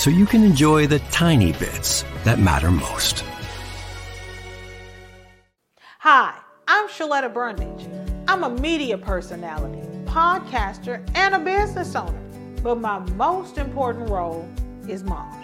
so 0.00 0.08
you 0.08 0.24
can 0.24 0.42
enjoy 0.42 0.86
the 0.86 0.98
tiny 1.10 1.52
bits 1.52 2.06
that 2.24 2.38
matter 2.38 2.70
most. 2.70 3.22
Hi, 5.98 6.34
I'm 6.66 6.88
Sheletta 6.88 7.30
Brundage. 7.30 7.86
I'm 8.26 8.44
a 8.44 8.48
media 8.48 8.96
personality, 8.96 9.86
podcaster, 10.06 11.06
and 11.14 11.34
a 11.34 11.38
business 11.38 11.94
owner. 11.94 12.18
But 12.62 12.80
my 12.80 13.00
most 13.10 13.58
important 13.58 14.08
role 14.08 14.48
is 14.88 15.04
mom. 15.04 15.36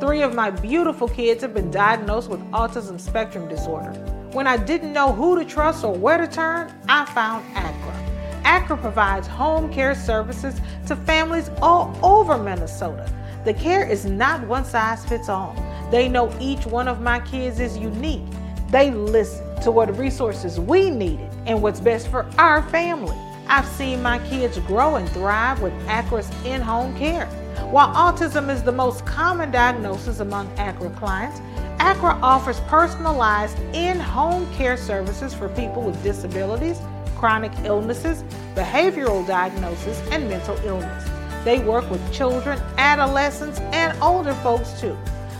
Three 0.00 0.22
of 0.22 0.34
my 0.34 0.48
beautiful 0.48 1.06
kids 1.06 1.42
have 1.42 1.52
been 1.52 1.70
diagnosed 1.70 2.30
with 2.30 2.40
autism 2.52 2.98
spectrum 2.98 3.50
disorder. 3.50 3.90
When 4.32 4.46
I 4.46 4.56
didn't 4.56 4.94
know 4.94 5.12
who 5.12 5.38
to 5.38 5.44
trust 5.44 5.84
or 5.84 5.92
where 5.92 6.16
to 6.16 6.26
turn, 6.26 6.72
I 6.88 7.04
found 7.04 7.44
ACRA. 7.54 8.42
ACRA 8.44 8.80
provides 8.80 9.26
home 9.26 9.70
care 9.70 9.94
services 9.94 10.58
to 10.86 10.96
families 10.96 11.50
all 11.60 11.94
over 12.02 12.38
Minnesota 12.38 13.06
the 13.44 13.54
care 13.54 13.88
is 13.88 14.04
not 14.04 14.46
one 14.46 14.64
size 14.64 15.04
fits 15.06 15.28
all. 15.28 15.54
They 15.90 16.08
know 16.08 16.34
each 16.40 16.66
one 16.66 16.88
of 16.88 17.00
my 17.00 17.20
kids 17.20 17.58
is 17.58 17.78
unique. 17.78 18.22
They 18.70 18.90
listen 18.90 19.60
to 19.62 19.70
what 19.70 19.96
resources 19.96 20.60
we 20.60 20.90
needed 20.90 21.30
and 21.46 21.60
what's 21.62 21.80
best 21.80 22.08
for 22.08 22.26
our 22.38 22.62
family. 22.70 23.16
I've 23.48 23.66
seen 23.66 24.02
my 24.02 24.18
kids 24.28 24.58
grow 24.60 24.96
and 24.96 25.08
thrive 25.08 25.60
with 25.60 25.72
ACRA's 25.88 26.30
in 26.44 26.60
home 26.60 26.96
care. 26.96 27.26
While 27.70 27.92
autism 27.94 28.48
is 28.48 28.62
the 28.62 28.72
most 28.72 29.04
common 29.06 29.50
diagnosis 29.50 30.20
among 30.20 30.48
ACRA 30.56 30.90
clients, 30.90 31.40
ACRA 31.80 32.18
offers 32.22 32.60
personalized 32.60 33.58
in 33.74 33.98
home 33.98 34.46
care 34.54 34.76
services 34.76 35.34
for 35.34 35.48
people 35.48 35.82
with 35.82 36.00
disabilities, 36.02 36.78
chronic 37.16 37.52
illnesses, 37.64 38.22
behavioral 38.54 39.26
diagnosis, 39.26 40.00
and 40.10 40.28
mental 40.28 40.56
illness. 40.58 41.19
They 41.44 41.58
work 41.60 41.90
with 41.90 42.12
children, 42.12 42.58
adolescents, 42.76 43.60
and 43.72 43.96
older 44.02 44.34
folks 44.34 44.80
too. 44.80 44.96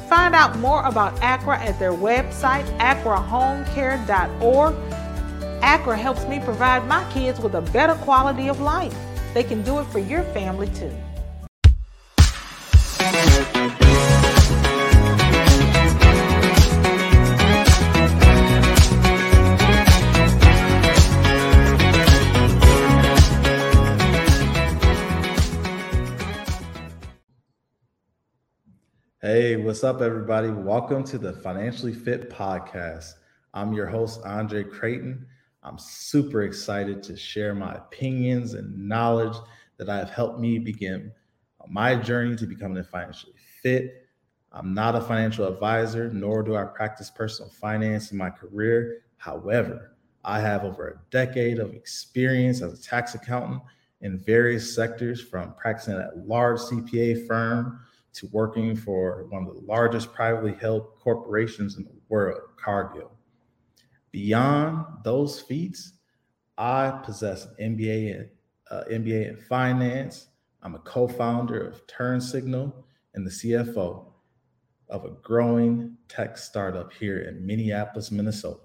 Find 0.09 0.34
out 0.34 0.59
more 0.59 0.84
about 0.84 1.15
ACRA 1.23 1.59
at 1.59 1.79
their 1.79 1.92
website, 1.92 2.65
acrahomecare.org. 2.79 4.75
ACRA 5.62 5.97
helps 5.97 6.27
me 6.27 6.41
provide 6.41 6.87
my 6.89 7.09
kids 7.12 7.39
with 7.39 7.55
a 7.55 7.61
better 7.61 7.95
quality 7.95 8.48
of 8.48 8.61
life. 8.61 8.97
They 9.34 9.45
can 9.45 9.62
do 9.62 9.79
it 9.79 9.84
for 9.84 9.98
your 9.98 10.25
family 10.25 10.69
too. 10.70 10.91
Hey, 29.33 29.55
what's 29.55 29.85
up, 29.85 30.01
everybody? 30.01 30.48
Welcome 30.48 31.05
to 31.05 31.17
the 31.17 31.33
Financially 31.33 31.92
Fit 31.92 32.30
Podcast. 32.30 33.13
I'm 33.55 33.73
your 33.73 33.86
host, 33.86 34.20
Andre 34.24 34.64
Creighton. 34.64 35.24
I'm 35.63 35.79
super 35.79 36.42
excited 36.42 37.01
to 37.05 37.17
share 37.17 37.55
my 37.55 37.74
opinions 37.74 38.55
and 38.55 38.77
knowledge 38.77 39.36
that 39.77 39.86
have 39.86 40.11
helped 40.11 40.41
me 40.41 40.58
begin 40.58 41.13
my 41.68 41.95
journey 41.95 42.35
to 42.39 42.45
becoming 42.45 42.79
a 42.79 42.83
financially 42.83 43.35
fit. 43.63 44.08
I'm 44.51 44.74
not 44.74 44.96
a 44.96 45.01
financial 45.01 45.47
advisor, 45.47 46.11
nor 46.12 46.42
do 46.42 46.57
I 46.57 46.64
practice 46.64 47.08
personal 47.08 47.52
finance 47.52 48.11
in 48.11 48.18
my 48.18 48.30
career. 48.30 49.02
However, 49.17 49.97
I 50.24 50.41
have 50.41 50.64
over 50.64 50.89
a 50.89 51.01
decade 51.12 51.61
of 51.61 51.73
experience 51.73 52.62
as 52.62 52.77
a 52.77 52.83
tax 52.83 53.14
accountant 53.14 53.62
in 54.01 54.18
various 54.18 54.74
sectors 54.74 55.20
from 55.23 55.55
practicing 55.55 55.95
at 55.95 56.01
a 56.01 56.12
large 56.17 56.58
CPA 56.58 57.29
firm 57.29 57.79
to 58.13 58.29
working 58.33 58.77
for 58.77 59.27
one 59.31 59.47
of 59.47 59.55
the 59.55 59.61
largest 59.63 60.13
privately 60.13 60.55
held 60.61 60.89
corporations 60.98 61.77
in 61.77 61.85
the 61.85 61.91
world, 62.09 62.41
Cargill. 62.57 63.13
Beyond 64.11 64.87
those 65.05 65.41
feats, 65.41 65.93
I 66.59 67.01
possess 67.05 67.47
an 67.47 67.77
MBA 67.77 68.15
in 68.15 68.31
uh, 68.71 68.85
MBA 68.91 69.31
in 69.31 69.37
finance. 69.37 70.29
I'm 70.63 70.75
a 70.75 70.81
co-founder 70.81 71.61
of 71.61 71.87
Turn 71.87 72.21
Signal 72.21 72.85
and 73.15 73.27
the 73.27 73.31
CFO 73.31 74.07
of 74.89 75.05
a 75.05 75.11
growing 75.23 75.97
tech 76.09 76.37
startup 76.37 76.92
here 76.92 77.21
in 77.21 77.45
Minneapolis, 77.47 78.11
Minnesota. 78.11 78.61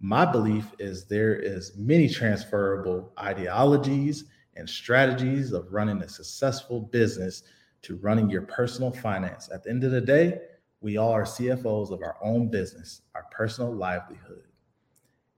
My 0.00 0.30
belief 0.30 0.66
is 0.78 1.06
there 1.06 1.34
is 1.34 1.72
many 1.76 2.08
transferable 2.08 3.12
ideologies 3.18 4.24
and 4.56 4.68
strategies 4.68 5.52
of 5.52 5.72
running 5.72 6.02
a 6.02 6.08
successful 6.08 6.80
business 6.80 7.42
to 7.84 7.96
running 7.96 8.28
your 8.28 8.42
personal 8.42 8.90
finance. 8.90 9.48
At 9.52 9.62
the 9.62 9.70
end 9.70 9.84
of 9.84 9.90
the 9.90 10.00
day, 10.00 10.40
we 10.80 10.96
all 10.96 11.12
are 11.12 11.24
CFOs 11.24 11.90
of 11.90 12.02
our 12.02 12.16
own 12.22 12.50
business, 12.50 13.02
our 13.14 13.26
personal 13.30 13.72
livelihood. 13.72 14.44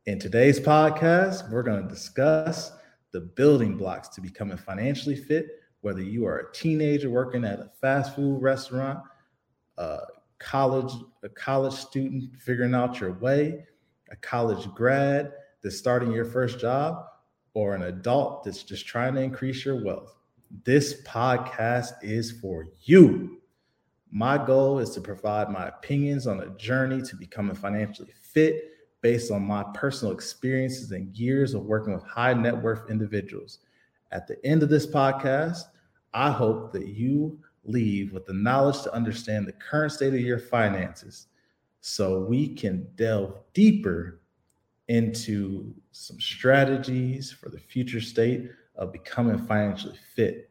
In 0.07 0.19
today's 0.19 0.61
podcast, 0.61 1.51
we're 1.51 1.63
going 1.63 1.83
to 1.83 1.89
discuss 1.89 2.73
the 3.13 3.21
building 3.21 3.77
blocks 3.77 4.09
to 4.09 4.21
becoming 4.21 4.57
financially 4.57 5.17
fit, 5.17 5.61
whether 5.81 6.03
you 6.03 6.27
are 6.27 6.39
a 6.39 6.53
teenager 6.53 7.11
working 7.11 7.45
at 7.45 7.59
a 7.59 7.71
fast 7.81 8.15
food 8.15 8.41
restaurant, 8.41 9.01
a 9.79 9.99
college, 10.39 10.93
a 11.23 11.29
college 11.29 11.75
student 11.75 12.31
figuring 12.39 12.75
out 12.75 13.01
your 13.01 13.13
way, 13.15 13.65
a 14.11 14.17
college 14.17 14.69
grad 14.75 15.33
that's 15.63 15.79
starting 15.79 16.13
your 16.13 16.25
first 16.25 16.61
job, 16.61 17.05
or 17.55 17.75
an 17.75 17.85
adult 17.85 18.45
that's 18.45 18.63
just 18.63 18.87
trying 18.87 19.15
to 19.15 19.21
increase 19.21 19.65
your 19.65 19.83
wealth. 19.83 20.16
This 20.65 21.03
podcast 21.03 21.93
is 22.03 22.31
for 22.31 22.67
you. 22.85 23.41
My 24.11 24.39
goal 24.39 24.79
is 24.79 24.91
to 24.91 25.01
provide 25.01 25.51
my 25.51 25.67
opinions 25.67 26.27
on 26.27 26.41
a 26.41 26.51
journey 26.57 27.03
to 27.03 27.17
becoming 27.17 27.57
financially 27.57 28.13
fit 28.21 28.73
based 29.01 29.31
on 29.31 29.43
my 29.43 29.65
personal 29.75 30.15
experiences 30.15 30.93
and 30.93 31.17
years 31.17 31.55
of 31.55 31.65
working 31.65 31.95
with 31.95 32.05
high 32.05 32.33
net 32.33 32.57
worth 32.57 32.89
individuals. 32.91 33.59
At 34.13 34.27
the 34.27 34.45
end 34.47 34.63
of 34.63 34.69
this 34.69 34.87
podcast, 34.87 35.63
I 36.15 36.31
hope 36.31 36.73
that 36.73 36.87
you 36.87 37.39
leave 37.65 38.13
with 38.13 38.27
the 38.27 38.33
knowledge 38.33 38.83
to 38.83 38.95
understand 38.95 39.47
the 39.47 39.53
current 39.53 39.93
state 39.93 40.15
of 40.15 40.21
your 40.21 40.39
finances 40.39 41.27
so 41.81 42.21
we 42.21 42.55
can 42.55 42.87
delve 42.97 43.39
deeper 43.53 44.21
into 44.89 45.75
some 45.91 46.21
strategies 46.21 47.33
for 47.33 47.49
the 47.49 47.59
future 47.59 48.01
state 48.01 48.51
of 48.77 48.93
becoming 48.93 49.39
financially 49.39 49.99
fit. 50.15 50.51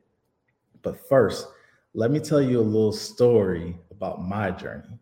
But 0.81 1.07
first, 1.07 1.47
let 1.93 2.11
me 2.11 2.19
tell 2.19 2.41
you 2.41 2.59
a 2.59 2.61
little 2.61 2.91
story 2.91 3.77
about 3.91 4.21
my 4.21 4.51
journey. 4.51 4.99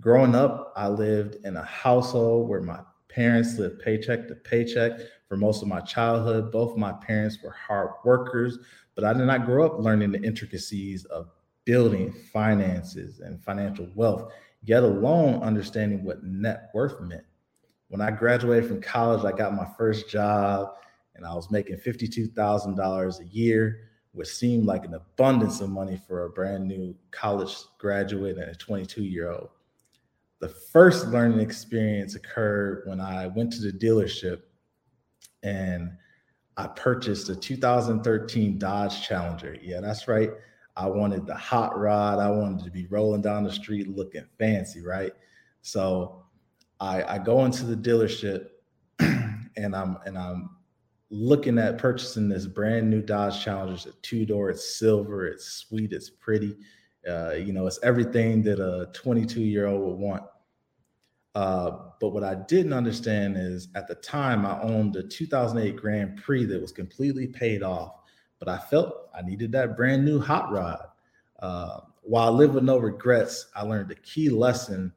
Growing 0.00 0.34
up, 0.34 0.72
I 0.76 0.88
lived 0.88 1.36
in 1.44 1.56
a 1.56 1.64
household 1.64 2.48
where 2.48 2.60
my 2.60 2.80
parents 3.08 3.58
lived 3.58 3.80
paycheck 3.80 4.28
to 4.28 4.34
paycheck 4.34 4.92
for 5.28 5.36
most 5.36 5.62
of 5.62 5.68
my 5.68 5.80
childhood. 5.80 6.50
Both 6.50 6.76
my 6.76 6.92
parents 6.92 7.38
were 7.42 7.50
hard 7.52 7.90
workers, 8.04 8.58
but 8.94 9.04
I 9.04 9.12
did 9.12 9.26
not 9.26 9.46
grow 9.46 9.66
up 9.66 9.78
learning 9.78 10.12
the 10.12 10.22
intricacies 10.22 11.04
of 11.06 11.30
building 11.64 12.12
finances 12.32 13.20
and 13.20 13.42
financial 13.42 13.88
wealth, 13.94 14.32
yet 14.62 14.82
alone 14.82 15.42
understanding 15.42 16.04
what 16.04 16.24
net 16.24 16.70
worth 16.74 17.00
meant. 17.00 17.24
When 17.88 18.00
I 18.00 18.10
graduated 18.10 18.68
from 18.68 18.80
college, 18.80 19.24
I 19.24 19.36
got 19.36 19.54
my 19.54 19.68
first 19.76 20.08
job 20.08 20.74
and 21.22 21.30
I 21.30 21.34
was 21.36 21.52
making 21.52 21.76
$52,000 21.76 23.20
a 23.20 23.24
year, 23.26 23.90
which 24.10 24.26
seemed 24.26 24.66
like 24.66 24.84
an 24.84 24.94
abundance 24.94 25.60
of 25.60 25.70
money 25.70 26.00
for 26.08 26.24
a 26.24 26.30
brand 26.30 26.66
new 26.66 26.96
college 27.12 27.54
graduate 27.78 28.38
and 28.38 28.50
a 28.50 28.54
22 28.56 29.04
year 29.04 29.30
old. 29.30 29.50
the 30.40 30.48
first 30.48 31.06
learning 31.06 31.38
experience 31.38 32.16
occurred 32.16 32.82
when 32.86 33.00
I 33.00 33.28
went 33.28 33.52
to 33.52 33.62
the 33.62 33.70
dealership 33.70 34.40
and 35.44 35.92
I 36.56 36.66
purchased 36.66 37.28
a 37.28 37.36
2013 37.36 38.58
Dodge 38.58 39.06
Challenger. 39.06 39.56
Yeah, 39.62 39.80
that's 39.80 40.08
right. 40.08 40.30
I 40.76 40.88
wanted 40.88 41.24
the 41.24 41.36
hot 41.36 41.78
rod. 41.78 42.18
I 42.18 42.30
wanted 42.30 42.64
to 42.64 42.72
be 42.72 42.86
rolling 42.86 43.22
down 43.22 43.44
the 43.44 43.52
street 43.52 43.86
looking 43.86 44.26
fancy, 44.40 44.82
right? 44.82 45.12
So 45.60 46.24
I, 46.80 47.04
I 47.04 47.18
go 47.18 47.44
into 47.44 47.64
the 47.64 47.76
dealership 47.76 48.48
and 48.98 49.76
I'm 49.76 49.98
and 50.04 50.18
I'm 50.18 50.50
looking 51.12 51.58
at 51.58 51.76
purchasing 51.76 52.26
this 52.26 52.46
brand 52.46 52.88
new 52.88 53.02
Dodge 53.02 53.44
Challenger. 53.44 53.74
It's 53.74 53.86
a 53.86 53.92
two 54.00 54.24
door. 54.24 54.48
It's 54.48 54.76
silver. 54.76 55.26
It's 55.26 55.44
sweet. 55.46 55.92
It's 55.92 56.08
pretty. 56.08 56.56
Uh, 57.08 57.32
you 57.32 57.52
know, 57.52 57.66
it's 57.66 57.78
everything 57.82 58.42
that 58.42 58.58
a 58.58 58.88
22 58.92 59.40
year 59.42 59.66
old 59.66 59.82
would 59.82 59.98
want. 59.98 60.22
Uh, 61.34 61.70
but 62.00 62.10
what 62.10 62.24
I 62.24 62.34
didn't 62.34 62.72
understand 62.72 63.36
is 63.36 63.68
at 63.74 63.88
the 63.88 63.94
time 63.96 64.46
I 64.46 64.60
owned 64.62 64.96
a 64.96 65.02
2008 65.02 65.76
Grand 65.76 66.22
Prix 66.22 66.46
that 66.46 66.60
was 66.60 66.72
completely 66.72 67.26
paid 67.26 67.62
off, 67.62 68.00
but 68.38 68.48
I 68.48 68.58
felt 68.58 69.08
I 69.14 69.22
needed 69.22 69.52
that 69.52 69.76
brand 69.76 70.04
new 70.04 70.18
hot 70.18 70.50
rod. 70.50 70.86
Uh, 71.38 71.80
while 72.02 72.28
I 72.28 72.30
live 72.30 72.54
with 72.54 72.64
no 72.64 72.78
regrets, 72.78 73.46
I 73.54 73.62
learned 73.62 73.90
a 73.90 73.96
key 73.96 74.28
lesson 74.28 74.92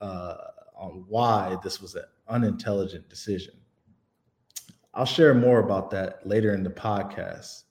uh, 0.00 0.36
on 0.74 1.04
why 1.08 1.56
this 1.62 1.80
was 1.80 1.94
an 1.94 2.04
unintelligent 2.28 3.08
decision. 3.08 3.54
I'll 4.94 5.04
share 5.04 5.34
more 5.34 5.60
about 5.60 5.90
that 5.90 6.26
later 6.26 6.54
in 6.54 6.62
the 6.62 6.70
podcast. 6.70 7.64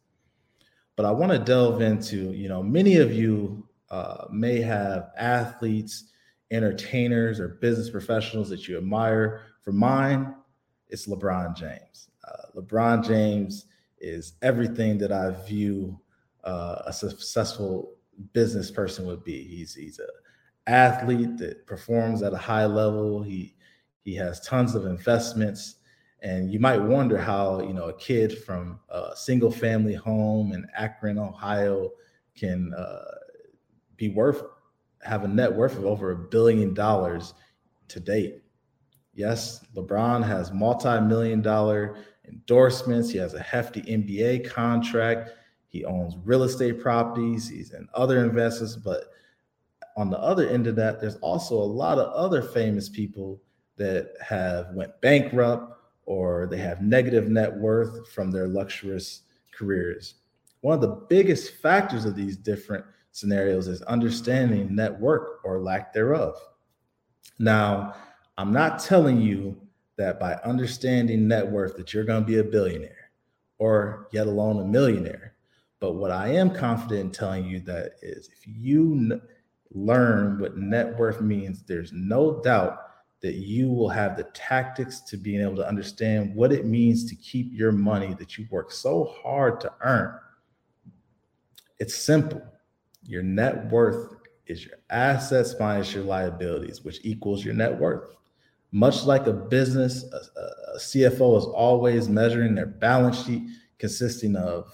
But 0.95 1.05
I 1.05 1.11
want 1.11 1.31
to 1.31 1.39
delve 1.39 1.81
into, 1.81 2.31
you 2.33 2.49
know, 2.49 2.63
many 2.63 2.97
of 2.97 3.13
you 3.13 3.67
uh, 3.89 4.25
may 4.31 4.61
have 4.61 5.11
athletes 5.17 6.11
entertainers 6.51 7.39
or 7.39 7.49
business 7.49 7.89
professionals 7.89 8.49
that 8.49 8.67
you 8.67 8.77
admire. 8.77 9.41
For 9.61 9.71
mine, 9.71 10.33
it's 10.89 11.07
LeBron 11.07 11.55
James. 11.55 12.09
Uh, 12.27 12.61
LeBron 12.61 13.05
James 13.05 13.65
is 13.99 14.33
everything 14.41 14.97
that 14.99 15.11
I 15.11 15.31
view 15.45 15.99
uh, 16.43 16.83
a 16.85 16.93
successful 16.93 17.95
business 18.33 18.71
person 18.71 19.05
would 19.05 19.23
be. 19.23 19.43
He's 19.43 19.73
he's 19.73 19.99
a 19.99 20.07
athlete 20.69 21.37
that 21.37 21.65
performs 21.65 22.23
at 22.23 22.33
a 22.33 22.37
high 22.37 22.65
level. 22.65 23.21
He 23.21 23.55
he 24.03 24.15
has 24.15 24.39
tons 24.41 24.75
of 24.75 24.85
investments, 24.85 25.75
and 26.21 26.51
you 26.51 26.59
might 26.59 26.81
wonder 26.81 27.17
how 27.17 27.61
you 27.61 27.73
know 27.73 27.85
a 27.85 27.93
kid 27.93 28.37
from 28.39 28.79
a 28.89 29.11
single 29.15 29.51
family 29.51 29.93
home 29.93 30.51
in 30.51 30.65
Akron, 30.75 31.19
Ohio, 31.19 31.91
can 32.35 32.73
uh, 32.73 33.03
be 33.97 34.09
worth 34.09 34.43
have 35.03 35.23
a 35.23 35.27
net 35.27 35.53
worth 35.53 35.77
of 35.77 35.85
over 35.85 36.11
a 36.11 36.17
billion 36.17 36.73
dollars 36.73 37.33
to 37.87 37.99
date. 37.99 38.41
Yes, 39.13 39.65
LeBron 39.75 40.25
has 40.25 40.51
multi-million 40.51 41.41
dollar 41.41 41.97
endorsements. 42.27 43.09
He 43.09 43.17
has 43.17 43.33
a 43.33 43.39
hefty 43.39 43.81
NBA 43.81 44.49
contract. 44.49 45.31
He 45.67 45.85
owns 45.85 46.15
real 46.23 46.43
estate 46.43 46.79
properties. 46.79 47.47
He's 47.47 47.73
in 47.73 47.87
other 47.93 48.23
investments. 48.23 48.75
But 48.75 49.05
on 49.95 50.09
the 50.09 50.19
other 50.19 50.47
end 50.47 50.67
of 50.67 50.75
that, 50.75 50.99
there's 50.99 51.15
also 51.17 51.55
a 51.55 51.57
lot 51.57 51.97
of 51.99 52.13
other 52.13 52.41
famous 52.41 52.89
people 52.89 53.41
that 53.77 54.13
have 54.21 54.73
went 54.73 54.99
bankrupt 55.01 55.76
or 56.07 56.47
they 56.47 56.57
have 56.57 56.81
negative 56.81 57.27
net 57.27 57.53
worth 57.53 58.09
from 58.11 58.31
their 58.31 58.47
luxurious 58.47 59.21
careers. 59.55 60.15
One 60.61 60.73
of 60.73 60.81
the 60.81 61.05
biggest 61.09 61.55
factors 61.55 62.05
of 62.05 62.15
these 62.15 62.37
different 62.37 62.85
scenarios 63.11 63.67
is 63.67 63.81
understanding 63.83 64.73
net 64.73 64.97
worth 64.99 65.37
or 65.43 65.59
lack 65.59 65.93
thereof. 65.93 66.35
Now, 67.39 67.93
I'm 68.37 68.53
not 68.53 68.79
telling 68.79 69.21
you 69.21 69.59
that 69.97 70.19
by 70.19 70.35
understanding 70.45 71.27
net 71.27 71.47
worth 71.47 71.75
that 71.75 71.93
you're 71.93 72.05
going 72.05 72.23
to 72.23 72.27
be 72.27 72.39
a 72.39 72.43
billionaire 72.43 73.11
or 73.57 74.07
yet 74.11 74.27
alone 74.27 74.59
a 74.61 74.65
millionaire. 74.65 75.33
But 75.79 75.93
what 75.93 76.11
I 76.11 76.29
am 76.29 76.51
confident 76.51 76.99
in 77.01 77.11
telling 77.11 77.45
you 77.45 77.59
that 77.61 77.93
is 78.01 78.29
if 78.29 78.47
you 78.47 78.93
n- 78.93 79.21
learn 79.71 80.39
what 80.39 80.57
net 80.57 80.97
worth 80.97 81.21
means, 81.21 81.63
there's 81.63 81.91
no 81.91 82.41
doubt 82.41 82.86
that 83.21 83.35
you 83.35 83.69
will 83.69 83.89
have 83.89 84.15
the 84.15 84.25
tactics 84.25 85.01
to 85.01 85.17
being 85.17 85.41
able 85.41 85.55
to 85.55 85.67
understand 85.67 86.35
what 86.35 86.51
it 86.51 86.65
means 86.65 87.05
to 87.05 87.15
keep 87.15 87.51
your 87.51 87.71
money 87.71 88.13
that 88.19 88.37
you 88.37 88.45
work 88.51 88.71
so 88.71 89.15
hard 89.23 89.59
to 89.61 89.73
earn. 89.81 90.19
It's 91.79 91.95
simple. 91.95 92.41
Your 93.03 93.23
net 93.23 93.71
worth 93.71 94.15
is 94.45 94.65
your 94.65 94.77
assets 94.89 95.55
minus 95.59 95.93
your 95.93 96.03
liabilities, 96.03 96.83
which 96.83 96.99
equals 97.03 97.43
your 97.43 97.53
net 97.53 97.77
worth. 97.77 98.15
Much 98.71 99.05
like 99.05 99.27
a 99.27 99.33
business, 99.33 100.03
a, 100.11 100.17
a 100.75 100.77
CFO 100.77 101.37
is 101.37 101.45
always 101.45 102.09
measuring 102.09 102.53
their 102.53 102.65
balance 102.65 103.25
sheet 103.25 103.43
consisting 103.79 104.35
of 104.35 104.69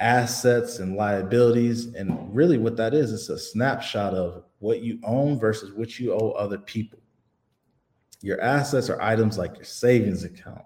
assets 0.00 0.78
and 0.78 0.96
liabilities. 0.96 1.94
And 1.94 2.34
really, 2.34 2.58
what 2.58 2.76
that 2.76 2.94
is, 2.94 3.12
it's 3.12 3.28
a 3.28 3.38
snapshot 3.38 4.14
of 4.14 4.44
what 4.58 4.80
you 4.80 4.98
own 5.04 5.38
versus 5.38 5.72
what 5.72 5.98
you 5.98 6.12
owe 6.12 6.30
other 6.32 6.58
people. 6.58 6.98
Your 8.22 8.40
assets 8.40 8.88
are 8.88 9.00
items 9.02 9.36
like 9.36 9.56
your 9.56 9.64
savings 9.64 10.24
account, 10.24 10.62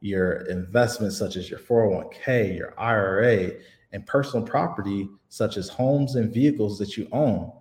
your 0.00 0.46
investments, 0.46 1.18
such 1.18 1.36
as 1.36 1.50
your 1.50 1.58
401k, 1.58 2.56
your 2.56 2.74
IRA, 2.78 3.52
and 3.92 4.06
personal 4.06 4.46
property 4.46 5.08
such 5.28 5.56
as 5.56 5.68
homes 5.68 6.14
and 6.16 6.32
vehicles 6.32 6.78
that 6.78 6.96
you 6.96 7.08
own. 7.12 7.52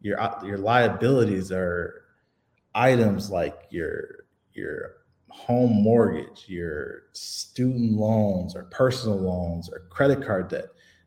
Your 0.00 0.20
uh, 0.20 0.42
your 0.44 0.58
liabilities 0.58 1.50
are 1.50 2.04
items 2.74 3.30
like 3.30 3.66
your 3.70 4.24
your 4.52 4.96
home 5.28 5.82
mortgage, 5.82 6.44
your 6.46 7.04
student 7.12 7.92
loans 7.92 8.54
or 8.54 8.64
personal 8.64 9.18
loans 9.18 9.68
or 9.68 9.80
credit 9.90 10.24
card 10.24 10.48
debt. 10.48 10.66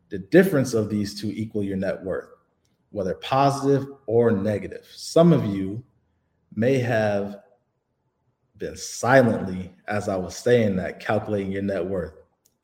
The 0.09 0.19
difference 0.19 0.73
of 0.73 0.89
these 0.89 1.19
two 1.19 1.31
equal 1.31 1.63
your 1.63 1.77
net 1.77 2.03
worth, 2.03 2.29
whether 2.91 3.13
positive 3.15 3.87
or 4.05 4.31
negative. 4.31 4.85
Some 4.93 5.31
of 5.31 5.45
you 5.45 5.83
may 6.55 6.79
have 6.79 7.41
been 8.57 8.75
silently, 8.75 9.73
as 9.87 10.09
I 10.09 10.15
was 10.15 10.35
saying 10.35 10.75
that, 10.77 10.99
calculating 10.99 11.51
your 11.51 11.61
net 11.61 11.85
worth 11.85 12.13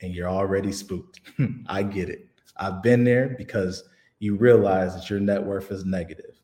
and 0.01 0.13
you're 0.13 0.30
already 0.30 0.72
spooked. 0.72 1.22
I 1.68 1.84
get 1.84 2.10
it. 2.10 2.28
I've 2.57 2.84
been 2.84 3.04
there 3.04 3.36
because 3.38 3.84
you 4.19 4.36
realize 4.36 4.95
that 4.95 5.10
your 5.10 5.19
net 5.19 5.44
worth 5.44 5.72
is 5.72 5.86
negative. 5.86 6.40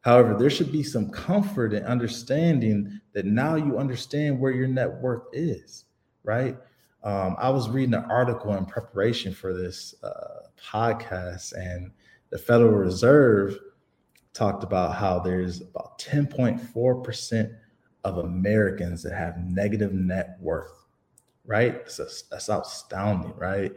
However, 0.00 0.36
there 0.38 0.50
should 0.50 0.72
be 0.72 0.82
some 0.82 1.10
comfort 1.10 1.72
in 1.74 1.84
understanding 1.84 3.00
that 3.12 3.26
now 3.26 3.56
you 3.56 3.78
understand 3.78 4.38
where 4.38 4.52
your 4.52 4.68
net 4.68 4.90
worth 5.00 5.24
is, 5.32 5.84
right? 6.22 6.56
Um, 7.04 7.36
I 7.38 7.50
was 7.50 7.68
reading 7.68 7.94
an 7.94 8.04
article 8.04 8.54
in 8.56 8.64
preparation 8.64 9.32
for 9.32 9.52
this 9.52 9.94
uh, 10.02 10.48
podcast, 10.62 11.52
and 11.52 11.90
the 12.30 12.38
Federal 12.38 12.72
Reserve 12.72 13.58
talked 14.32 14.64
about 14.64 14.94
how 14.94 15.18
there's 15.18 15.60
about 15.60 15.98
10.4% 15.98 17.56
of 18.04 18.18
Americans 18.18 19.02
that 19.02 19.14
have 19.14 19.38
negative 19.38 19.92
net 19.92 20.36
worth 20.40 20.78
right? 21.48 21.86
That's, 21.86 22.22
that's 22.30 22.48
astounding, 22.48 23.34
right? 23.36 23.72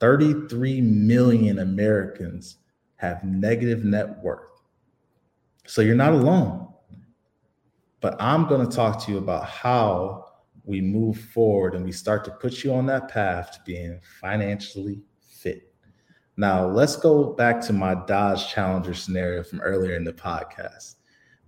33 0.00 0.80
million 0.80 1.60
Americans 1.60 2.56
have 2.96 3.22
negative 3.22 3.84
net 3.84 4.18
worth. 4.22 4.48
So 5.66 5.82
you're 5.82 5.94
not 5.94 6.14
alone. 6.14 6.66
But 8.00 8.16
I'm 8.18 8.48
going 8.48 8.66
to 8.66 8.74
talk 8.74 9.04
to 9.04 9.12
you 9.12 9.18
about 9.18 9.44
how 9.44 10.24
we 10.64 10.80
move 10.80 11.18
forward 11.18 11.74
and 11.74 11.84
we 11.84 11.92
start 11.92 12.24
to 12.24 12.30
put 12.30 12.64
you 12.64 12.72
on 12.72 12.86
that 12.86 13.08
path 13.08 13.52
to 13.52 13.60
being 13.66 14.00
financially 14.20 15.02
fit. 15.20 15.74
Now, 16.38 16.66
let's 16.66 16.96
go 16.96 17.34
back 17.34 17.60
to 17.62 17.74
my 17.74 17.94
Dodge 18.06 18.48
Challenger 18.50 18.94
scenario 18.94 19.42
from 19.42 19.60
earlier 19.60 19.94
in 19.94 20.04
the 20.04 20.12
podcast. 20.14 20.94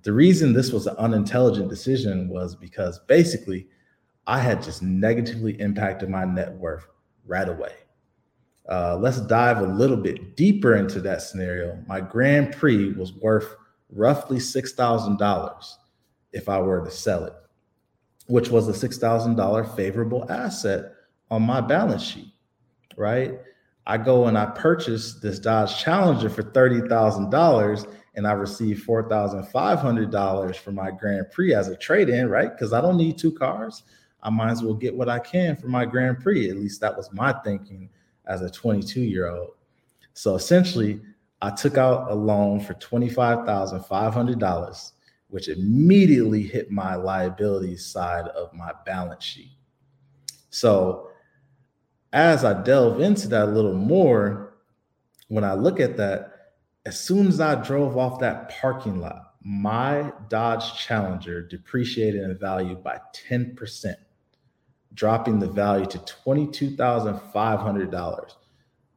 The 0.02 0.12
reason 0.12 0.52
this 0.52 0.73
was 0.73 0.87
an 0.87 0.97
unintelligent 0.97 1.68
decision 1.68 2.28
was 2.28 2.56
because 2.56 2.99
basically 3.06 3.68
I 4.26 4.40
had 4.40 4.62
just 4.62 4.82
negatively 4.82 5.61
impacted 5.61 6.09
my 6.09 6.25
net 6.25 6.52
worth 6.54 6.87
right 7.25 7.49
away. 7.49 7.73
Uh, 8.68 8.97
let's 8.97 9.21
dive 9.21 9.59
a 9.59 9.66
little 9.66 9.97
bit 9.97 10.37
deeper 10.37 10.76
into 10.76 11.00
that 11.00 11.23
scenario. 11.23 11.82
My 11.87 12.00
Grand 12.00 12.54
Prix 12.56 12.92
was 12.92 13.12
worth 13.14 13.56
roughly 13.90 14.38
$6,000 14.38 15.75
if 16.32 16.49
I 16.49 16.61
were 16.61 16.85
to 16.85 16.90
sell 16.90 17.25
it, 17.25 17.35
which 18.26 18.50
was 18.50 18.68
a 18.68 18.88
$6,000 18.88 19.76
favorable 19.76 20.30
asset 20.30 20.92
on 21.30 21.42
my 21.42 21.61
balance 21.61 22.02
sheet, 22.02 22.32
right? 22.97 23.35
I 23.87 23.99
go 23.99 24.26
and 24.26 24.38
I 24.38 24.47
purchase 24.47 25.14
this 25.14 25.38
Dodge 25.38 25.82
Challenger 25.82 26.30
for 26.30 26.42
$30,000 26.42 27.87
and 28.14 28.26
I 28.26 28.33
receive 28.33 28.85
$4,500 28.87 30.57
for 30.57 30.73
my 30.73 30.90
Grand 30.90 31.31
Prix 31.31 31.54
as 31.54 31.69
a 31.69 31.76
trade 31.76 32.09
in, 32.09 32.28
right? 32.28 32.50
Because 32.50 32.73
I 32.73 32.81
don't 32.81 32.97
need 32.97 33.19
two 33.19 33.33
cars. 33.33 33.85
I 34.23 34.31
might 34.31 34.50
as 34.50 34.62
well 34.62 34.75
get 34.75 34.95
what 34.95 35.09
I 35.09 35.19
can 35.19 35.57
for 35.57 35.69
my 35.69 35.85
Grand 35.85 36.21
Prix. 36.21 36.50
At 36.50 36.57
least 36.57 36.81
that 36.81 36.97
was 36.97 37.12
my 37.12 37.33
thinking 37.45 37.88
as 38.26 38.42
a 38.42 38.50
22 38.50 39.00
year 39.00 39.28
old. 39.28 39.52
So 40.14 40.35
essentially, 40.35 41.00
I 41.40 41.50
took 41.50 41.78
out 41.78 42.11
a 42.11 42.14
loan 42.14 42.61
for 42.61 42.75
$25,500 42.75 44.92
which 45.33 45.49
immediately 45.49 46.42
hit 46.42 46.71
my 46.71 46.95
liability 46.95 47.75
side 47.75 48.28
of 48.28 48.52
my 48.52 48.71
balance 48.85 49.25
sheet. 49.25 49.57
So, 50.50 51.09
as 52.12 52.45
I 52.45 52.62
delve 52.62 53.00
into 53.00 53.28
that 53.28 53.49
a 53.49 53.50
little 53.50 53.73
more, 53.73 54.59
when 55.28 55.42
I 55.42 55.54
look 55.54 55.81
at 55.81 55.97
that, 55.97 56.31
as 56.84 56.98
soon 56.98 57.28
as 57.28 57.40
I 57.40 57.62
drove 57.62 57.96
off 57.96 58.18
that 58.20 58.48
parking 58.60 59.00
lot, 59.00 59.34
my 59.44 60.12
Dodge 60.28 60.76
Challenger 60.78 61.42
depreciated 61.42 62.22
in 62.22 62.38
value 62.38 62.76
by 62.76 63.00
10%, 63.28 63.94
dropping 64.94 65.38
the 65.38 65.48
value 65.48 65.86
to 65.86 65.98
$22,500. 65.98 68.32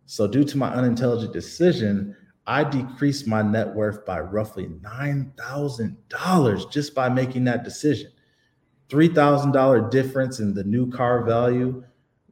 So, 0.08 0.28
due 0.28 0.44
to 0.44 0.58
my 0.58 0.74
unintelligent 0.74 1.34
decision, 1.34 2.16
I 2.48 2.64
decreased 2.64 3.28
my 3.28 3.42
net 3.42 3.74
worth 3.74 4.06
by 4.06 4.20
roughly 4.20 4.68
$9,000 4.68 6.72
just 6.72 6.94
by 6.94 7.10
making 7.10 7.46
that 7.46 7.64
decision. 7.64 8.12
$3,000 8.90 9.90
difference 9.90 10.40
in 10.40 10.54
the 10.54 10.64
new 10.64 10.92
car 10.92 11.24
value 11.24 11.84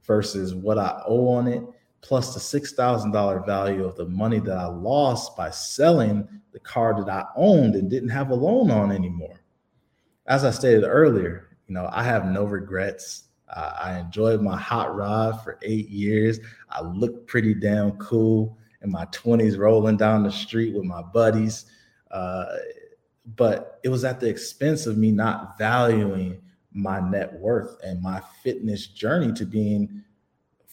versus 0.03 0.53
what 0.53 0.77
I 0.77 1.01
owe 1.07 1.29
on 1.29 1.47
it, 1.47 1.63
plus 2.03 2.33
the 2.33 2.59
$6,000 2.59 3.45
value 3.45 3.85
of 3.85 3.95
the 3.95 4.05
money 4.05 4.39
that 4.39 4.57
I 4.57 4.65
lost 4.65 5.35
by 5.37 5.49
selling 5.49 6.27
the 6.51 6.59
car 6.59 6.93
that 7.03 7.09
I 7.09 7.25
owned 7.35 7.75
and 7.75 7.89
didn't 7.89 8.09
have 8.09 8.29
a 8.29 8.35
loan 8.35 8.69
on 8.69 8.91
anymore. 8.91 9.41
As 10.27 10.43
I 10.43 10.51
stated 10.51 10.83
earlier, 10.83 11.57
you 11.67 11.73
know, 11.73 11.89
I 11.91 12.03
have 12.03 12.25
no 12.25 12.43
regrets. 12.43 13.29
Uh, 13.47 13.73
I 13.81 13.99
enjoyed 13.99 14.41
my 14.41 14.57
hot 14.57 14.93
rod 14.95 15.41
for 15.43 15.57
eight 15.61 15.89
years. 15.89 16.39
I 16.69 16.81
looked 16.81 17.25
pretty 17.27 17.53
damn 17.53 17.91
cool 17.93 18.57
in 18.81 18.91
my 18.91 19.05
20s 19.05 19.57
rolling 19.57 19.95
down 19.95 20.23
the 20.23 20.31
street 20.31 20.75
with 20.75 20.83
my 20.83 21.01
buddies. 21.01 21.65
Uh, 22.11 22.45
but 23.37 23.79
it 23.83 23.89
was 23.89 24.03
at 24.03 24.19
the 24.19 24.27
expense 24.27 24.85
of 24.85 24.97
me 24.97 25.11
not 25.11 25.57
valuing 25.57 26.41
my 26.73 26.99
net 26.99 27.31
worth 27.33 27.77
and 27.81 28.01
my 28.01 28.21
fitness 28.43 28.87
journey 28.87 29.31
to 29.31 29.45
being 29.45 30.02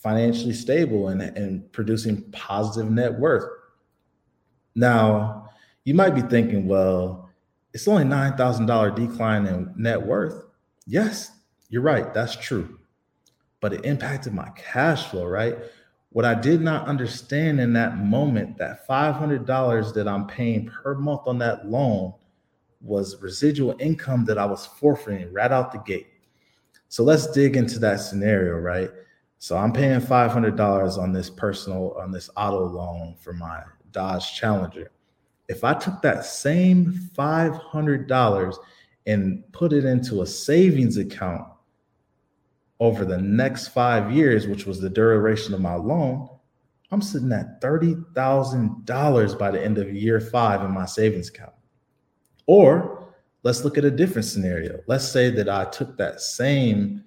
financially 0.03 0.55
stable 0.55 1.09
and, 1.09 1.23
and 1.23 1.71
producing 1.73 2.23
positive 2.33 2.91
net 2.91 3.19
worth. 3.19 3.45
Now, 4.75 5.49
you 5.85 5.95
might 5.95 6.15
be 6.15 6.23
thinking, 6.23 6.67
well, 6.67 7.31
it's 7.73 7.87
only 7.87 8.05
$9,000 8.05 8.95
decline 8.95 9.47
in 9.47 9.73
net 9.77 10.01
worth. 10.01 10.45
Yes, 10.87 11.33
you're 11.69 11.83
right. 11.83 12.13
That's 12.15 12.37
true. 12.37 12.79
But 13.61 13.75
it 13.75 13.85
impacted 13.85 14.33
my 14.33 14.49
cash 14.57 15.07
flow, 15.07 15.27
right? 15.27 15.57
What 16.11 16.25
I 16.25 16.35
did 16.35 16.61
not 16.61 16.89
understand 16.89 17.61
in 17.61 17.73
that 17.75 17.99
moment, 17.99 18.59
that 18.59 18.87
$500 18.89 19.95
that 19.95 20.09
I'm 20.09 20.27
paying 20.27 20.67
per 20.67 20.95
month 20.95 21.23
on 21.27 21.39
that 21.39 21.69
loan 21.69 22.15
was 22.81 23.21
residual 23.21 23.77
income 23.79 24.25
that 24.25 24.39
I 24.39 24.47
was 24.47 24.67
forfeiting 24.67 25.33
right 25.33 25.53
out 25.53 25.73
the 25.73 25.79
gate. 25.79 26.09
So 26.89 27.05
let's 27.05 27.31
dig 27.31 27.57
into 27.57 27.79
that 27.81 28.01
scenario, 28.01 28.55
right? 28.57 28.91
So 29.43 29.57
I'm 29.57 29.73
paying 29.73 30.01
$500 30.01 30.99
on 30.99 31.13
this 31.15 31.31
personal, 31.31 31.97
on 31.99 32.13
this 32.13 32.29
auto 32.37 32.67
loan 32.67 33.15
for 33.19 33.33
my 33.33 33.63
Dodge 33.91 34.35
Challenger. 34.35 34.93
If 35.49 35.65
I 35.65 35.73
took 35.73 36.03
that 36.03 36.27
same 36.27 36.93
$500 37.17 38.57
and 39.07 39.53
put 39.53 39.73
it 39.73 39.87
into 39.87 40.21
a 40.21 40.27
savings 40.27 40.99
account 40.99 41.49
over 42.81 43.07
the 43.07 43.17
next 43.17 43.69
five 43.69 44.13
years, 44.13 44.47
which 44.47 44.67
was 44.67 44.79
the 44.79 44.91
duration 44.91 45.55
of 45.55 45.61
my 45.63 45.75
loan, 45.75 46.29
I'm 46.91 47.01
sitting 47.01 47.33
at 47.33 47.63
$30,000 47.63 49.39
by 49.39 49.51
the 49.51 49.65
end 49.65 49.79
of 49.79 49.91
year 49.91 50.21
five 50.21 50.61
in 50.61 50.71
my 50.71 50.85
savings 50.85 51.31
account. 51.31 51.55
Or 52.45 53.15
let's 53.43 53.65
look 53.65 53.79
at 53.79 53.87
a 53.87 53.91
different 53.91 54.27
scenario. 54.27 54.81
Let's 54.87 55.09
say 55.09 55.31
that 55.31 55.49
I 55.49 55.65
took 55.65 55.97
that 55.97 56.21
same 56.21 57.05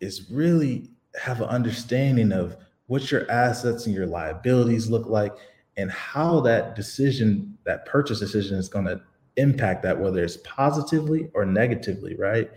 is 0.00 0.30
really 0.30 0.90
have 1.20 1.40
an 1.40 1.48
understanding 1.48 2.32
of 2.32 2.56
what 2.86 3.10
your 3.10 3.30
assets 3.30 3.86
and 3.86 3.94
your 3.94 4.06
liabilities 4.06 4.90
look 4.90 5.06
like 5.06 5.32
and 5.76 5.90
how 5.90 6.40
that 6.40 6.74
decision, 6.74 7.56
that 7.64 7.86
purchase 7.86 8.18
decision 8.20 8.58
is 8.58 8.68
going 8.68 8.86
to 8.86 9.00
impact 9.36 9.82
that, 9.82 9.98
whether 9.98 10.22
it's 10.22 10.38
positively 10.38 11.30
or 11.34 11.44
negatively, 11.44 12.14
right? 12.16 12.50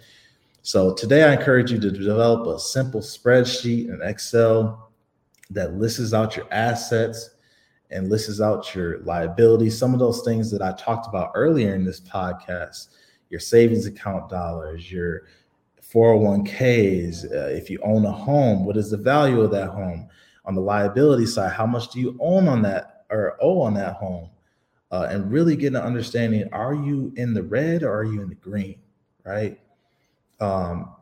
So 0.62 0.94
today 0.94 1.24
I 1.24 1.34
encourage 1.34 1.72
you 1.72 1.80
to 1.80 1.92
develop 1.92 2.48
a 2.48 2.60
simple 2.60 3.02
spreadsheet 3.02 3.90
in 3.90 4.00
Excel 4.02 4.92
that 5.50 5.76
lists 5.76 6.14
out 6.14 6.36
your 6.36 6.48
assets 6.52 7.32
and 7.92 8.10
lists 8.10 8.42
out 8.42 8.74
your 8.74 9.00
liabilities, 9.00 9.78
some 9.78 9.94
of 9.94 10.00
those 10.00 10.22
things 10.24 10.50
that 10.52 10.62
I 10.62 10.74
talked 10.74 11.08
about 11.08 11.32
earlier 11.36 11.76
in 11.76 11.86
this 11.86 12.02
podcast, 12.02 12.88
your 13.30 13.40
savings 13.40 13.86
account 13.86 14.30
dollars, 14.30 14.92
your 14.92 15.24
401ks, 15.94 17.26
uh, 17.32 17.50
if 17.50 17.70
you 17.70 17.80
own 17.84 18.06
a 18.06 18.12
home, 18.12 18.66
what 18.66 18.78
is 18.78 18.90
the 18.90 18.98
value 18.98 19.42
of 19.42 19.52
that 19.52 19.70
home? 19.70 20.10
On 20.46 20.56
the 20.56 20.62
liability 20.62 21.26
side, 21.26 21.54
how 21.54 21.68
much 21.68 21.92
do 21.92 22.00
you 22.00 22.18
own 22.20 22.48
on 22.48 22.62
that 22.64 22.93
or 23.14 23.38
owe 23.42 23.62
on 23.62 23.74
that 23.76 23.96
home? 23.96 24.30
Uh, 24.92 25.08
and 25.10 25.32
really 25.32 25.56
get 25.56 25.74
an 25.74 25.82
understanding 25.82 26.48
are 26.52 26.76
you 26.76 27.12
in 27.16 27.34
the 27.34 27.42
red 27.42 27.82
or 27.82 27.92
are 27.92 28.04
you 28.04 28.22
in 28.22 28.30
the 28.30 28.36
green, 28.36 28.76
right? 29.26 29.60
Um, 30.40 30.94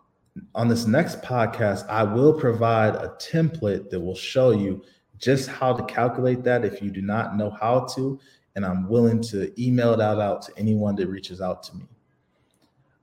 on 0.56 0.68
this 0.70 0.86
next 0.86 1.22
podcast, 1.22 1.88
I 1.90 2.04
will 2.04 2.34
provide 2.34 2.96
a 2.96 3.16
template 3.20 3.90
that 3.90 4.00
will 4.00 4.16
show 4.16 4.52
you 4.52 4.84
just 5.18 5.50
how 5.50 5.74
to 5.74 5.84
calculate 5.94 6.44
that 6.44 6.64
if 6.64 6.82
you 6.82 6.90
do 6.90 7.02
not 7.02 7.36
know 7.36 7.50
how 7.50 7.82
to. 7.96 8.20
And 8.56 8.66
I'm 8.66 8.88
willing 8.88 9.22
to 9.24 9.52
email 9.62 9.96
that 9.98 10.20
out 10.20 10.42
to 10.44 10.54
anyone 10.58 10.96
that 10.96 11.08
reaches 11.08 11.42
out 11.42 11.64
to 11.64 11.76
me. 11.76 11.86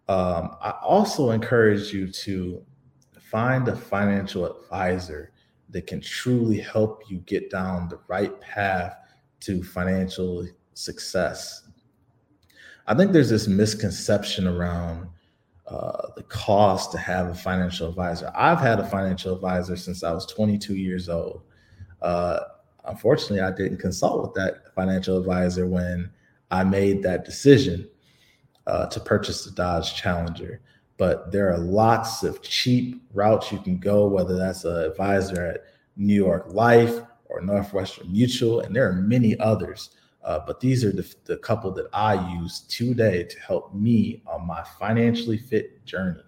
Um, 0.09 0.57
I 0.62 0.71
also 0.83 1.31
encourage 1.31 1.93
you 1.93 2.11
to 2.11 2.65
find 3.21 3.69
a 3.69 3.77
financial 3.77 4.47
advisor 4.47 5.33
that 5.71 5.87
can 5.87 6.01
truly 6.01 6.59
help 6.59 7.03
you 7.09 7.19
get 7.19 7.51
down 7.51 7.89
the 7.89 8.01
right 8.09 8.41
path 8.41 8.97
to 9.41 9.63
financial 9.63 10.47
success. 10.75 11.69
I 12.87 12.95
think 12.95 13.13
there's 13.13 13.29
this 13.29 13.47
misconception 13.47 14.47
around 14.47 15.09
uh, 15.67 16.09
the 16.17 16.23
cost 16.23 16.91
to 16.93 16.99
have 16.99 17.29
a 17.29 17.35
financial 17.35 17.89
advisor. 17.89 18.33
I've 18.35 18.61
had 18.61 18.81
a 18.81 18.87
financial 18.89 19.35
advisor 19.35 19.77
since 19.77 20.03
I 20.03 20.13
was 20.13 20.25
22 20.27 20.75
years 20.75 21.11
old. 21.11 21.43
Uh, 22.01 22.41
unfortunately, 22.87 23.41
I 23.41 23.51
didn't 23.51 23.79
consult 23.79 24.23
with 24.23 24.35
that 24.35 24.75
financial 24.75 25.19
advisor 25.19 25.67
when 25.67 26.11
I 26.51 26.65
made 26.65 27.03
that 27.03 27.27
decision 27.27 27.89
uh, 28.67 28.87
to 28.87 29.01
purchase 29.01 29.45
the 29.45 29.51
Dodge 29.51 29.95
Challenger. 29.95 30.63
But 30.99 31.33
there 31.33 31.50
are 31.50 31.59
lots 31.59 32.23
of 32.25 32.43
cheap 32.43 33.02
routes 33.14 33.50
you 33.50 33.59
can 33.61 33.78
go, 33.78 34.07
whether 34.07 34.37
that's 34.37 34.64
an 34.64 34.76
advisor 34.76 35.47
at 35.47 35.61
New 35.97 36.14
York 36.14 36.47
Life 36.49 37.00
or 37.26 37.40
Northwestern 37.40 38.12
Mutual, 38.12 38.61
and 38.61 38.75
there 38.75 38.88
are 38.88 38.95
many 38.95 39.38
others. 39.38 39.90
Uh, 40.25 40.40
but 40.45 40.61
these 40.61 40.85
are 40.85 40.93
the, 40.93 41.14
the 41.25 41.37
couple 41.38 41.71
that 41.73 41.87
I 41.93 42.35
use 42.35 42.61
today 42.69 43.25
to 43.25 43.40
help 43.40 43.73
me 43.73 44.23
on 44.26 44.47
my 44.47 44.62
financially 44.78 45.38
fit 45.38 45.85
journey. 45.87 46.21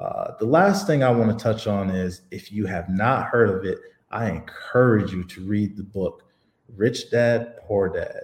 Uh, 0.00 0.32
the 0.38 0.46
last 0.46 0.86
thing 0.86 1.02
I 1.02 1.10
want 1.10 1.38
to 1.38 1.42
touch 1.42 1.66
on 1.66 1.90
is 1.90 2.22
if 2.30 2.50
you 2.50 2.66
have 2.66 2.88
not 2.88 3.26
heard 3.26 3.50
of 3.50 3.64
it, 3.64 3.78
I 4.10 4.30
encourage 4.30 5.12
you 5.12 5.24
to 5.24 5.46
read 5.46 5.76
the 5.76 5.84
book 5.84 6.24
Rich 6.74 7.10
Dad 7.10 7.58
Poor 7.66 7.90
Dad. 7.90 8.22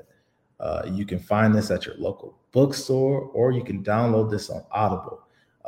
Uh, 0.58 0.82
you 0.90 1.04
can 1.04 1.18
find 1.18 1.54
this 1.54 1.70
at 1.70 1.84
your 1.84 1.96
local 1.98 2.38
bookstore 2.56 3.20
or 3.34 3.52
you 3.52 3.62
can 3.62 3.84
download 3.84 4.30
this 4.30 4.48
on 4.48 4.64
Audible. 4.72 5.20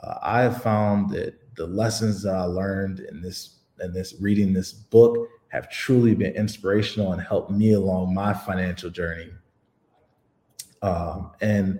Uh, 0.03 0.15
I 0.23 0.41
have 0.41 0.63
found 0.63 1.11
that 1.11 1.35
the 1.55 1.67
lessons 1.67 2.23
that 2.23 2.35
I 2.35 2.45
learned 2.45 3.01
in 3.01 3.21
this 3.21 3.57
in 3.81 3.93
this 3.93 4.15
reading 4.21 4.55
this 4.55 4.73
book 4.73 5.29
have 5.49 5.71
truly 5.71 6.15
been 6.15 6.33
inspirational 6.33 7.13
and 7.13 7.21
helped 7.21 7.51
me 7.51 7.75
along 7.75 8.15
my 8.15 8.33
financial 8.33 8.89
journey. 8.89 9.29
Um, 10.81 11.33
and 11.43 11.79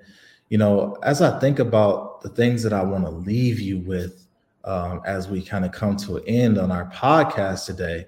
you 0.51 0.59
know, 0.59 0.99
as 1.03 1.23
I 1.23 1.39
think 1.41 1.59
about 1.59 2.21
the 2.21 2.29
things 2.29 2.63
that 2.63 2.75
I 2.75 2.83
want 2.83 3.05
to 3.05 3.11
leave 3.11 3.61
you 3.61 3.79
with 3.79 4.27
um, 4.65 5.01
as 5.07 5.27
we 5.27 5.43
kind 5.43 5.65
of 5.65 5.73
come 5.73 5.97
to 5.97 6.19
an 6.19 6.25
end 6.27 6.59
on 6.59 6.71
our 6.71 6.91
podcast 6.91 7.65
today, 7.65 8.05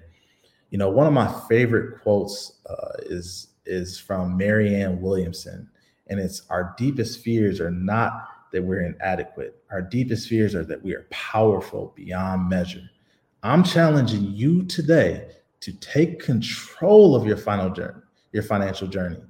you 0.69 0.77
know, 0.77 0.91
one 0.91 1.07
of 1.07 1.13
my 1.13 1.33
favorite 1.49 1.99
quotes 2.03 2.59
uh, 2.69 2.91
is 2.99 3.47
is 3.65 3.97
from 3.97 4.37
Marianne 4.37 5.01
Williamson, 5.01 5.67
and 6.11 6.19
it's 6.19 6.41
our 6.49 6.75
deepest 6.77 7.23
fears 7.23 7.61
are 7.61 7.71
not 7.71 8.27
that 8.51 8.61
we're 8.61 8.81
inadequate. 8.81 9.63
Our 9.71 9.81
deepest 9.81 10.27
fears 10.27 10.53
are 10.55 10.65
that 10.65 10.83
we 10.83 10.93
are 10.93 11.07
powerful 11.09 11.93
beyond 11.95 12.49
measure. 12.49 12.83
I'm 13.43 13.63
challenging 13.63 14.33
you 14.33 14.63
today 14.63 15.29
to 15.61 15.71
take 15.71 16.19
control 16.19 17.15
of 17.15 17.25
your 17.25 17.37
final 17.37 17.69
journey, 17.69 18.01
your 18.33 18.43
financial 18.43 18.89
journey, 18.89 19.21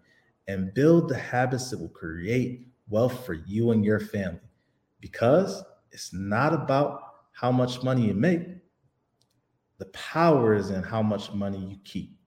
and 0.47 0.73
build 0.73 1.07
the 1.07 1.17
habits 1.17 1.69
that 1.69 1.79
will 1.79 1.89
create 1.89 2.67
wealth 2.89 3.27
for 3.27 3.35
you 3.35 3.69
and 3.71 3.85
your 3.85 4.00
family. 4.00 4.39
Because 5.01 5.63
it's 5.91 6.11
not 6.13 6.51
about 6.51 7.01
how 7.31 7.51
much 7.51 7.83
money 7.83 8.07
you 8.07 8.15
make, 8.15 8.47
the 9.77 9.85
power 9.85 10.55
is 10.55 10.71
in 10.71 10.81
how 10.81 11.03
much 11.03 11.31
money 11.31 11.59
you 11.59 11.77
keep. 11.83 12.17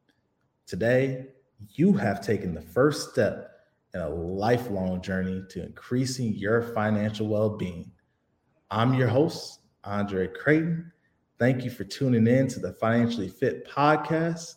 Today, 0.64 1.26
you 1.73 1.92
have 1.94 2.25
taken 2.25 2.54
the 2.54 2.62
first 2.62 3.11
step 3.11 3.50
in 3.95 4.01
a 4.01 4.09
lifelong 4.09 5.01
journey 5.01 5.43
to 5.51 5.65
increasing 5.65 6.35
your 6.35 6.63
financial 6.75 7.29
well 7.29 7.51
being. 7.57 7.91
I'm 8.71 8.95
your 8.95 9.09
host, 9.09 9.61
Andre 9.85 10.27
Creighton. 10.27 10.93
Thank 11.39 11.65
you 11.65 11.71
for 11.71 11.85
tuning 11.85 12.27
in 12.27 12.49
to 12.49 12.61
the 12.61 12.73
Financially 12.73 13.29
Fit 13.29 13.69
podcast. 13.69 14.57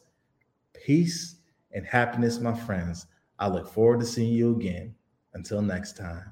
Peace 0.73 1.35
and 1.71 1.85
happiness, 1.85 2.39
my 2.39 2.53
friends. 2.53 3.07
I 3.39 3.47
look 3.47 3.71
forward 3.71 3.99
to 3.99 4.05
seeing 4.05 4.33
you 4.33 4.55
again. 4.55 4.95
Until 5.33 5.61
next 5.61 5.95
time. 5.97 6.31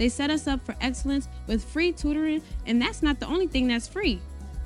They 0.00 0.08
set 0.08 0.30
us 0.30 0.46
up 0.46 0.64
for 0.64 0.74
excellence 0.80 1.28
with 1.46 1.62
free 1.62 1.92
tutoring, 1.92 2.40
and 2.64 2.80
that's 2.80 3.02
not 3.02 3.20
the 3.20 3.26
only 3.26 3.46
thing 3.46 3.68
that's 3.68 3.86
free. 3.86 4.18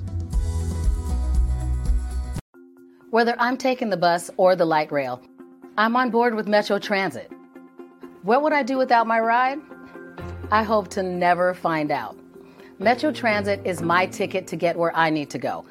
Whether 3.09 3.35
I'm 3.39 3.57
taking 3.57 3.89
the 3.89 3.97
bus 3.97 4.31
or 4.37 4.57
the 4.57 4.67
light 4.67 4.93
rail, 4.93 5.23
I'm 5.79 5.95
on 5.95 6.09
board 6.09 6.35
with 6.35 6.49
Metro 6.49 6.79
Transit. 6.79 7.31
What 8.23 8.43
would 8.43 8.55
I 8.55 8.63
do 8.63 8.79
without 8.79 9.07
my 9.07 9.21
ride? 9.21 9.59
I 10.51 10.63
hope 10.63 10.89
to 10.89 11.03
never 11.03 11.53
find 11.53 11.91
out. 11.91 12.17
Metro 12.79 13.13
Transit 13.13 13.61
is 13.63 13.83
my 13.83 14.07
ticket 14.07 14.47
to 14.47 14.57
get 14.57 14.77
where 14.77 14.97
I 14.97 15.11
need 15.11 15.29
to 15.31 15.39
go 15.39 15.67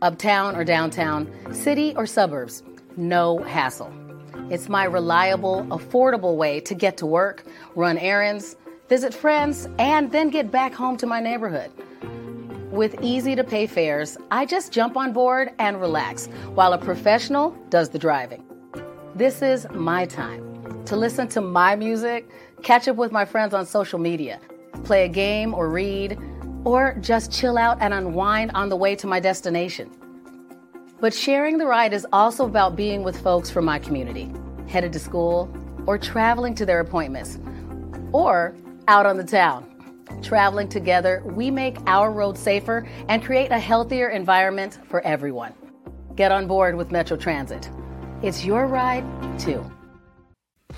uptown 0.00 0.56
or 0.56 0.64
downtown, 0.64 1.30
city 1.52 1.92
or 1.94 2.06
suburbs. 2.06 2.62
No 2.96 3.36
hassle. 3.40 3.92
It's 4.48 4.70
my 4.70 4.84
reliable, 4.84 5.66
affordable 5.66 6.38
way 6.38 6.60
to 6.60 6.74
get 6.74 6.96
to 6.96 7.04
work, 7.04 7.44
run 7.74 7.98
errands, 7.98 8.56
visit 8.88 9.12
friends, 9.12 9.68
and 9.78 10.10
then 10.10 10.30
get 10.30 10.50
back 10.50 10.72
home 10.72 10.96
to 10.96 11.06
my 11.06 11.20
neighborhood. 11.20 11.70
With 12.70 12.96
easy 13.02 13.36
to 13.36 13.44
pay 13.44 13.66
fares, 13.66 14.16
I 14.30 14.46
just 14.46 14.72
jump 14.72 14.96
on 14.96 15.12
board 15.12 15.50
and 15.58 15.78
relax 15.78 16.28
while 16.54 16.72
a 16.72 16.78
professional 16.78 17.50
does 17.68 17.90
the 17.90 17.98
driving. 17.98 18.49
This 19.14 19.42
is 19.42 19.68
my 19.70 20.06
time 20.06 20.84
to 20.84 20.96
listen 20.96 21.26
to 21.28 21.40
my 21.40 21.74
music, 21.74 22.28
catch 22.62 22.86
up 22.86 22.94
with 22.94 23.10
my 23.10 23.24
friends 23.24 23.52
on 23.52 23.66
social 23.66 23.98
media, 23.98 24.40
play 24.84 25.04
a 25.04 25.08
game 25.08 25.52
or 25.52 25.68
read, 25.68 26.16
or 26.64 26.96
just 27.00 27.32
chill 27.32 27.58
out 27.58 27.76
and 27.80 27.92
unwind 27.92 28.52
on 28.52 28.68
the 28.68 28.76
way 28.76 28.94
to 28.94 29.08
my 29.08 29.18
destination. 29.18 29.90
But 31.00 31.12
sharing 31.12 31.58
the 31.58 31.66
ride 31.66 31.92
is 31.92 32.06
also 32.12 32.46
about 32.46 32.76
being 32.76 33.02
with 33.02 33.20
folks 33.20 33.50
from 33.50 33.64
my 33.64 33.80
community, 33.80 34.32
headed 34.68 34.92
to 34.92 35.00
school, 35.00 35.52
or 35.86 35.98
traveling 35.98 36.54
to 36.54 36.64
their 36.64 36.78
appointments, 36.78 37.40
or 38.12 38.54
out 38.86 39.06
on 39.06 39.16
the 39.16 39.24
town. 39.24 39.66
Traveling 40.22 40.68
together, 40.68 41.20
we 41.24 41.50
make 41.50 41.78
our 41.86 42.12
road 42.12 42.38
safer 42.38 42.86
and 43.08 43.24
create 43.24 43.50
a 43.50 43.58
healthier 43.58 44.10
environment 44.10 44.78
for 44.86 45.00
everyone. 45.00 45.52
Get 46.14 46.30
on 46.30 46.46
board 46.46 46.76
with 46.76 46.92
Metro 46.92 47.16
Transit. 47.16 47.70
It's 48.22 48.44
your 48.44 48.66
ride, 48.66 49.04
too. 49.38 49.64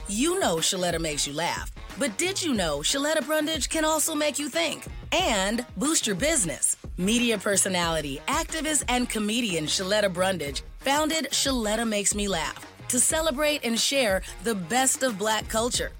You 0.08 0.38
know 0.38 0.56
Sheletta 0.56 1.00
makes 1.00 1.26
you 1.26 1.32
laugh, 1.32 1.72
but 1.98 2.16
did 2.16 2.40
you 2.40 2.54
know 2.54 2.78
Sheletta 2.78 3.26
Brundage 3.26 3.68
can 3.68 3.84
also 3.84 4.14
make 4.14 4.38
you 4.38 4.48
think 4.48 4.84
and 5.10 5.66
boost 5.76 6.06
your 6.06 6.14
business? 6.14 6.76
Media 6.98 7.36
personality, 7.38 8.20
activist, 8.28 8.84
and 8.88 9.08
comedian 9.08 9.66
Sheletta 9.66 10.12
Brundage 10.12 10.62
founded 10.78 11.28
Sheletta 11.30 11.86
Makes 11.86 12.14
Me 12.14 12.28
Laugh 12.28 12.64
to 12.88 13.00
celebrate 13.00 13.64
and 13.64 13.78
share 13.78 14.22
the 14.44 14.54
best 14.54 15.02
of 15.02 15.18
black 15.18 15.48
culture. 15.48 15.90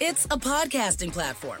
It's 0.00 0.26
a 0.26 0.38
podcasting 0.38 1.12
platform. 1.12 1.60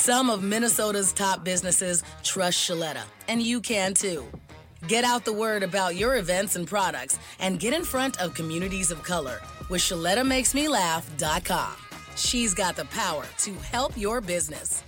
Some 0.00 0.30
of 0.30 0.44
Minnesota's 0.44 1.12
top 1.12 1.42
businesses 1.42 2.04
trust 2.22 2.56
Sheletta, 2.56 3.02
and 3.26 3.42
you 3.42 3.60
can 3.60 3.94
too. 3.94 4.24
Get 4.86 5.02
out 5.02 5.24
the 5.24 5.32
word 5.32 5.64
about 5.64 5.96
your 5.96 6.18
events 6.18 6.54
and 6.54 6.68
products 6.68 7.18
and 7.40 7.58
get 7.58 7.74
in 7.74 7.84
front 7.84 8.18
of 8.20 8.32
communities 8.32 8.92
of 8.92 9.02
color 9.02 9.40
with 9.68 9.80
ShelettaMakesMeLaugh.com. 9.80 11.72
She's 12.14 12.54
got 12.54 12.76
the 12.76 12.84
power 12.84 13.24
to 13.38 13.52
help 13.54 13.96
your 13.96 14.20
business. 14.20 14.84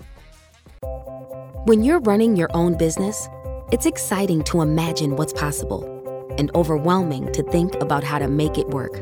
When 1.65 1.83
you're 1.83 2.01
running 2.01 2.37
your 2.37 2.51
own 2.55 2.79
business, 2.79 3.29
it's 3.73 3.87
exciting 3.87 4.45
to 4.45 4.61
imagine 4.61 5.17
what's 5.17 5.33
possible 5.33 6.35
and 6.39 6.53
overwhelming 6.55 7.33
to 7.33 7.43
think 7.51 7.75
about 7.83 8.05
how 8.05 8.21
to 8.21 8.29
make 8.29 8.59
it 8.59 8.69
work. 8.69 8.97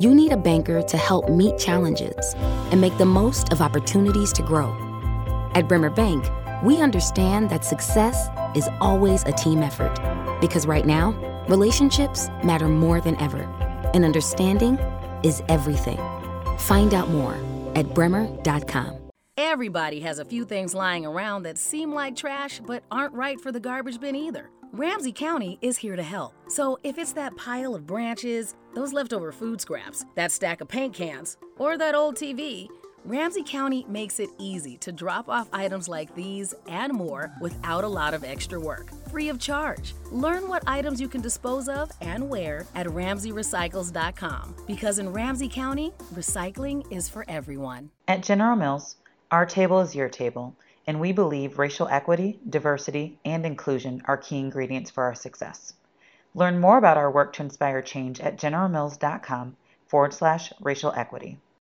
You 0.00 0.14
need 0.14 0.30
a 0.30 0.36
banker 0.36 0.82
to 0.82 0.96
help 0.96 1.28
meet 1.28 1.58
challenges 1.58 2.34
and 2.70 2.80
make 2.80 2.96
the 2.96 3.06
most 3.06 3.52
of 3.52 3.60
opportunities 3.60 4.32
to 4.34 4.42
grow. 4.42 4.85
At 5.54 5.68
Bremer 5.68 5.90
Bank, 5.90 6.28
we 6.62 6.80
understand 6.80 7.50
that 7.50 7.64
success 7.64 8.28
is 8.54 8.68
always 8.80 9.22
a 9.24 9.32
team 9.32 9.62
effort 9.62 9.94
because 10.40 10.66
right 10.66 10.86
now, 10.86 11.12
relationships 11.48 12.28
matter 12.42 12.68
more 12.68 13.00
than 13.00 13.16
ever, 13.16 13.42
and 13.94 14.04
understanding 14.04 14.78
is 15.22 15.42
everything. 15.48 15.98
Find 16.58 16.94
out 16.94 17.08
more 17.10 17.36
at 17.74 17.94
bremer.com. 17.94 18.96
Everybody 19.38 20.00
has 20.00 20.18
a 20.18 20.24
few 20.24 20.46
things 20.46 20.74
lying 20.74 21.04
around 21.04 21.42
that 21.42 21.58
seem 21.58 21.92
like 21.92 22.16
trash 22.16 22.60
but 22.66 22.82
aren't 22.90 23.12
right 23.14 23.38
for 23.38 23.52
the 23.52 23.60
garbage 23.60 24.00
bin 24.00 24.16
either. 24.16 24.50
Ramsey 24.72 25.12
County 25.12 25.58
is 25.62 25.78
here 25.78 25.96
to 25.96 26.02
help. 26.02 26.32
So 26.48 26.78
if 26.82 26.98
it's 26.98 27.12
that 27.12 27.36
pile 27.36 27.74
of 27.74 27.86
branches, 27.86 28.56
those 28.74 28.92
leftover 28.92 29.32
food 29.32 29.60
scraps, 29.60 30.04
that 30.16 30.32
stack 30.32 30.60
of 30.60 30.68
paint 30.68 30.94
cans, 30.94 31.36
or 31.58 31.78
that 31.78 31.94
old 31.94 32.16
TV, 32.16 32.68
Ramsey 33.06 33.44
County 33.44 33.86
makes 33.88 34.18
it 34.18 34.30
easy 34.36 34.76
to 34.78 34.90
drop 34.90 35.28
off 35.28 35.48
items 35.52 35.86
like 35.88 36.12
these 36.16 36.52
and 36.66 36.92
more 36.92 37.30
without 37.40 37.84
a 37.84 37.88
lot 37.88 38.14
of 38.14 38.24
extra 38.24 38.58
work, 38.58 38.90
free 39.10 39.28
of 39.28 39.38
charge. 39.38 39.94
Learn 40.10 40.48
what 40.48 40.64
items 40.66 41.00
you 41.00 41.06
can 41.06 41.20
dispose 41.20 41.68
of 41.68 41.88
and 42.00 42.28
where 42.28 42.66
at 42.74 42.88
RamseyRecycles.com 42.88 44.56
because 44.66 44.98
in 44.98 45.12
Ramsey 45.12 45.48
County, 45.48 45.92
recycling 46.16 46.84
is 46.92 47.08
for 47.08 47.24
everyone. 47.28 47.90
At 48.08 48.24
General 48.24 48.56
Mills, 48.56 48.96
our 49.30 49.46
table 49.46 49.78
is 49.78 49.94
your 49.94 50.08
table, 50.08 50.56
and 50.88 50.98
we 50.98 51.12
believe 51.12 51.60
racial 51.60 51.86
equity, 51.86 52.40
diversity, 52.50 53.20
and 53.24 53.46
inclusion 53.46 54.02
are 54.06 54.16
key 54.16 54.40
ingredients 54.40 54.90
for 54.90 55.04
our 55.04 55.14
success. 55.14 55.74
Learn 56.34 56.58
more 56.58 56.76
about 56.76 56.96
our 56.96 57.12
work 57.12 57.34
to 57.34 57.42
inspire 57.42 57.82
change 57.82 58.18
at 58.18 58.36
generalmills.com 58.36 59.56
forward 59.86 60.12
slash 60.12 60.52
racial 60.60 60.92
equity. 60.96 61.38